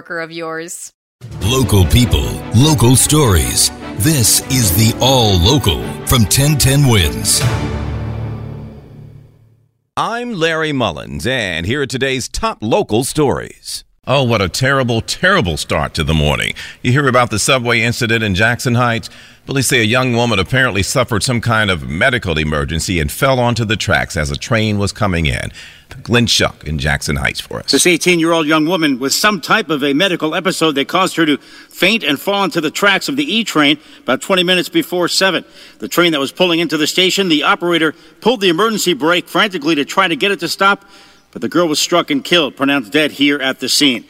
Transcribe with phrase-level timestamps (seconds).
[0.00, 0.92] of yours.
[1.42, 3.70] Local people, local stories.
[3.98, 7.40] This is the All Local from 1010 Wins.
[9.96, 13.84] I'm Larry Mullins, and here are today's top local stories.
[14.04, 16.54] Oh, what a terrible, terrible start to the morning.
[16.82, 19.08] You hear about the subway incident in Jackson Heights?
[19.46, 23.64] Police say a young woman apparently suffered some kind of medical emergency and fell onto
[23.64, 25.52] the tracks as a train was coming in.
[26.02, 27.70] Glenn Schuck in Jackson Heights for us.
[27.70, 31.14] This 18 year old young woman with some type of a medical episode that caused
[31.14, 34.68] her to faint and fall onto the tracks of the E train about 20 minutes
[34.68, 35.44] before 7.
[35.78, 39.76] The train that was pulling into the station, the operator pulled the emergency brake frantically
[39.76, 40.84] to try to get it to stop,
[41.32, 44.04] but the girl was struck and killed, pronounced dead here at the scene.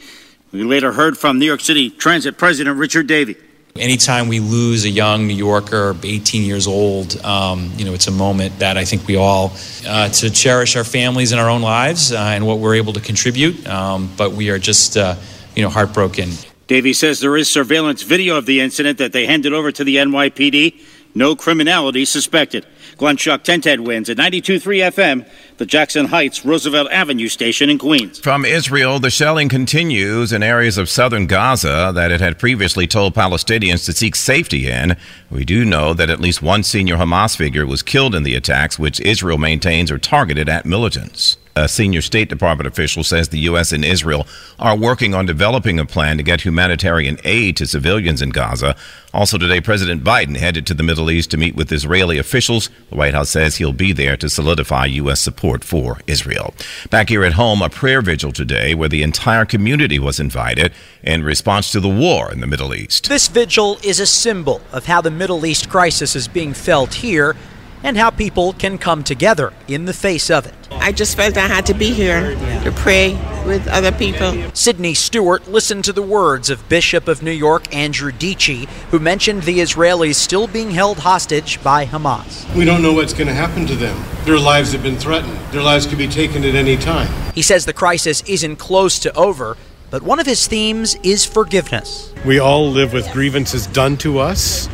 [0.51, 3.35] We later heard from New York City Transit President Richard Davey.
[3.75, 8.11] Anytime we lose a young New Yorker, 18 years old, um, you know, it's a
[8.11, 9.53] moment that I think we all
[9.87, 13.01] uh, to cherish our families and our own lives uh, and what we're able to
[13.01, 13.67] contribute.
[13.67, 15.15] Um, but we are just, uh,
[15.55, 16.29] you know, heartbroken.
[16.67, 19.95] Davey says there is surveillance video of the incident that they handed over to the
[19.95, 20.79] NYPD.
[21.15, 22.65] No criminality suspected.
[22.97, 28.19] Glenn Schuck 1010 wins at 92.3 FM, the Jackson Heights Roosevelt Avenue station in Queens.
[28.19, 33.13] From Israel, the shelling continues in areas of southern Gaza that it had previously told
[33.13, 34.97] Palestinians to seek safety in.
[35.29, 38.79] We do know that at least one senior Hamas figure was killed in the attacks,
[38.79, 41.37] which Israel maintains are targeted at militants.
[41.55, 43.71] A senior State Department official says the U.S.
[43.71, 44.25] and Israel
[44.57, 48.75] are working on developing a plan to get humanitarian aid to civilians in Gaza.
[49.13, 52.71] Also today, President Biden headed to the Middle East to meet with Israeli officials.
[52.89, 55.21] The White House says he'll be there to solidify U.S.
[55.21, 56.55] support for Israel.
[56.89, 61.23] Back here at home, a prayer vigil today where the entire community was invited in
[61.23, 63.09] response to the war in the Middle East.
[63.09, 67.35] This vigil is a symbol of how the Middle East crisis is being felt here
[67.83, 70.53] and how people can come together in the face of it.
[70.71, 73.13] I just felt I had to be here to pray
[73.45, 74.33] with other people.
[74.53, 79.43] Sydney Stewart listened to the words of Bishop of New York Andrew Dietsche, who mentioned
[79.43, 82.53] the Israelis still being held hostage by Hamas.
[82.55, 84.01] We don't know what's going to happen to them.
[84.25, 85.37] Their lives have been threatened.
[85.51, 87.07] Their lives could be taken at any time.
[87.33, 89.57] He says the crisis isn't close to over,
[89.89, 92.13] but one of his themes is forgiveness.
[92.25, 94.69] We all live with grievances done to us.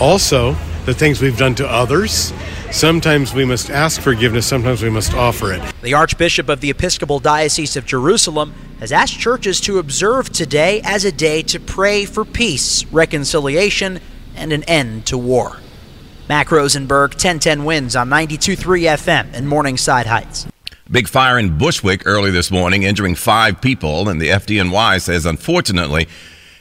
[0.00, 2.32] Also, the things we've done to others.
[2.74, 5.62] Sometimes we must ask forgiveness, sometimes we must offer it.
[5.82, 11.04] The Archbishop of the Episcopal Diocese of Jerusalem has asked churches to observe today as
[11.04, 14.00] a day to pray for peace, reconciliation,
[14.34, 15.58] and an end to war.
[16.28, 18.56] Mac Rosenberg, 1010 wins on 92.3
[18.96, 20.48] FM in Morningside Heights.
[20.90, 26.08] Big fire in Bushwick early this morning, injuring five people, and the FDNY says, unfortunately,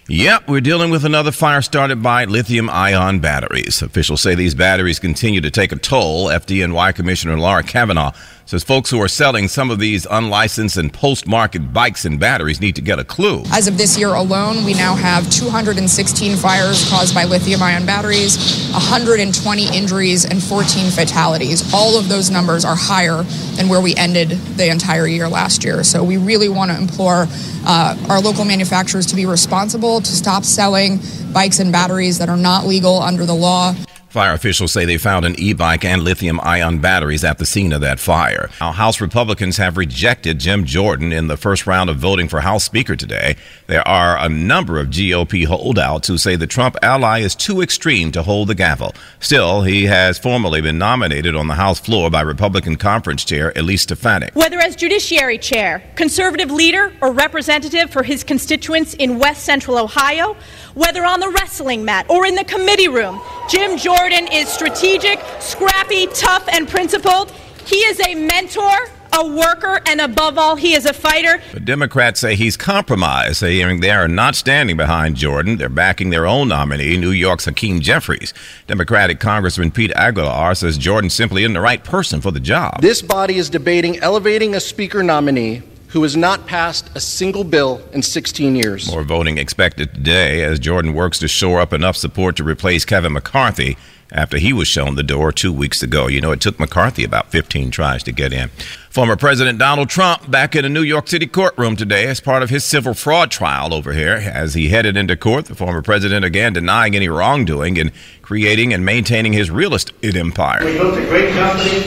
[0.09, 3.81] Yep, we're dealing with another fire started by lithium ion batteries.
[3.81, 6.27] Officials say these batteries continue to take a toll.
[6.27, 8.11] FDNY Commissioner Laura Kavanagh
[8.45, 12.59] says folks who are selling some of these unlicensed and post market bikes and batteries
[12.59, 13.43] need to get a clue.
[13.53, 18.69] As of this year alone, we now have 216 fires caused by lithium ion batteries,
[18.71, 21.73] 120 injuries, and 14 fatalities.
[21.73, 23.23] All of those numbers are higher
[23.55, 25.83] than where we ended the entire year last year.
[25.83, 27.27] So we really want to implore
[27.65, 30.99] uh, our local manufacturers to be responsible, to stop selling
[31.31, 33.73] bikes and batteries that are not legal under the law.
[34.13, 37.73] Fire officials say they found an e bike and lithium ion batteries at the scene
[37.73, 38.47] of that fire.
[38.61, 42.63] Now, House Republicans have rejected Jim Jordan in the first round of voting for House
[42.63, 43.37] Speaker today.
[43.65, 48.11] There are a number of GOP holdouts who say the Trump ally is too extreme
[48.11, 48.93] to hold the gavel.
[49.19, 53.81] Still, he has formally been nominated on the House floor by Republican Conference Chair Elise
[53.81, 54.35] Stefanik.
[54.35, 60.35] Whether as Judiciary Chair, conservative leader, or representative for his constituents in West Central Ohio,
[60.75, 63.19] whether on the wrestling mat or in the committee room,
[63.49, 67.31] Jim Jordan is strategic, scrappy, tough, and principled.
[67.65, 71.41] He is a mentor, a worker, and above all, he is a fighter.
[71.53, 75.55] But Democrats say he's compromised, saying they are not standing behind Jordan.
[75.55, 78.33] They're backing their own nominee, New York's Hakeem Jeffries.
[78.67, 82.81] Democratic Congressman Pete Aguilar says Jordan simply isn't the right person for the job.
[82.81, 85.61] This body is debating elevating a speaker nominee
[85.93, 88.91] who has not passed a single bill in 16 years.
[88.91, 93.13] More voting expected today as Jordan works to shore up enough support to replace Kevin
[93.13, 93.77] McCarthy
[94.11, 96.07] after he was shown the door two weeks ago.
[96.07, 98.49] You know, it took McCarthy about 15 tries to get in.
[98.89, 102.49] Former President Donald Trump back in a New York City courtroom today as part of
[102.49, 104.15] his civil fraud trial over here.
[104.15, 107.91] As he headed into court, the former president again denying any wrongdoing in
[108.23, 110.65] creating and maintaining his real estate empire.
[110.65, 111.81] We built a great company,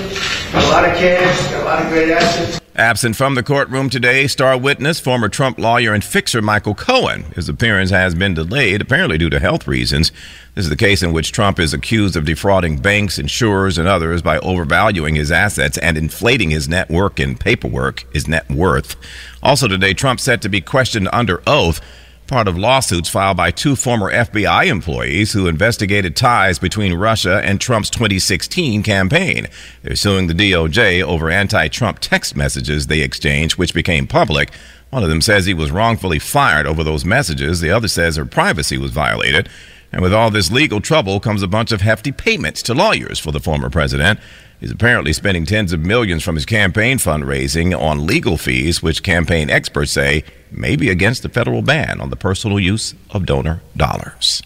[0.52, 2.60] got a lot of cash, got a lot of great assets.
[2.76, 7.22] Absent from the courtroom today, star witness, former Trump lawyer and fixer Michael Cohen.
[7.34, 10.12] His appearance has been delayed, apparently due to health reasons.
[10.54, 14.20] This is the case in which Trump is accused of defrauding banks, insurers, and others
[14.20, 18.94] by overvaluing his assets and inflating his net worth and paperwork, his net worth.
[19.42, 21.80] Also today, Trump set to be questioned under oath
[22.26, 27.60] part of lawsuits filed by two former FBI employees who investigated ties between Russia and
[27.60, 29.46] Trump's 2016 campaign.
[29.82, 34.50] They're suing the DOJ over anti Trump text messages they exchanged, which became public.
[34.90, 38.26] One of them says he was wrongfully fired over those messages, the other says her
[38.26, 39.48] privacy was violated.
[39.92, 43.32] And with all this legal trouble comes a bunch of hefty payments to lawyers for
[43.32, 44.20] the former president.
[44.60, 49.50] He's apparently spending tens of millions from his campaign fundraising on legal fees, which campaign
[49.50, 54.42] experts say may be against the federal ban on the personal use of donor dollars.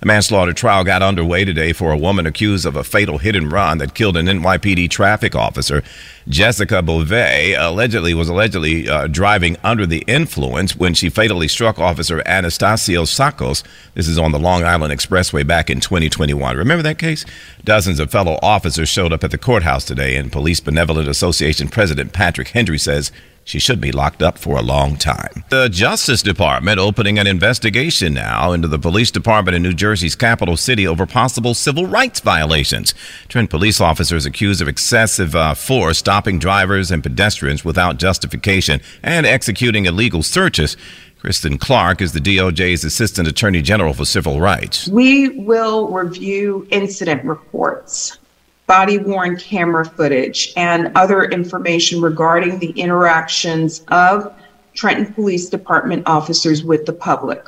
[0.00, 3.50] The manslaughter trial got underway today for a woman accused of a fatal hit and
[3.50, 5.82] run that killed an NYPD traffic officer.
[6.28, 12.20] Jessica Beauvais allegedly was allegedly uh, driving under the influence when she fatally struck Officer
[12.26, 13.62] Anastasios Tsakos.
[13.94, 16.58] This is on the Long Island Expressway back in 2021.
[16.58, 17.24] Remember that case?
[17.64, 22.12] Dozens of fellow officers showed up at the courthouse today, and Police Benevolent Association President
[22.12, 23.10] Patrick Hendry says
[23.46, 25.44] she should be locked up for a long time.
[25.50, 30.56] The Justice Department opening an investigation now into the police department in New Jersey's capital
[30.56, 32.92] city over possible civil rights violations.
[33.28, 39.24] Trent police officers accused of excessive uh, force stopping drivers and pedestrians without justification and
[39.24, 40.76] executing illegal searches.
[41.20, 44.88] Kristen Clarke is the DOJ's Assistant Attorney General for Civil Rights.
[44.88, 48.18] We will review incident reports
[48.66, 54.34] body worn camera footage, and other information regarding the interactions of
[54.74, 57.46] Trenton Police Department officers with the public.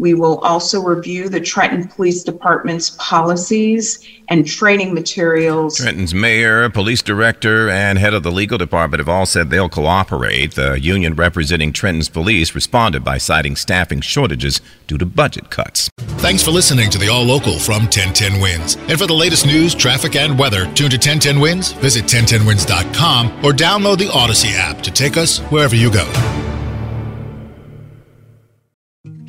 [0.00, 3.98] We will also review the Trenton Police Department's policies
[4.28, 5.76] and training materials.
[5.76, 10.54] Trenton's mayor, police director, and head of the legal department have all said they'll cooperate.
[10.54, 15.90] The union representing Trenton's police responded by citing staffing shortages due to budget cuts.
[15.98, 18.76] Thanks for listening to the All Local from 1010 Wins.
[18.88, 23.52] And for the latest news, traffic, and weather, tune to 1010 Wins, visit 1010wins.com, or
[23.52, 26.39] download the Odyssey app to take us wherever you go.